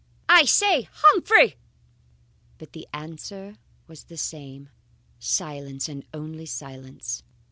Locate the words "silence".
5.19-5.87, 6.47-7.21